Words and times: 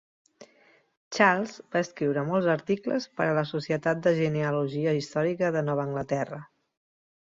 Charles 1.17 1.51
va 1.75 1.83
escriure 1.85 2.23
molts 2.29 2.49
articles 2.55 3.07
per 3.19 3.27
a 3.27 3.35
la 3.41 3.43
Societat 3.51 4.03
de 4.07 4.15
genealogia 4.21 4.95
històrica 5.03 5.53
de 5.57 5.63
Nova 5.69 5.85
Anglaterra. 5.89 6.45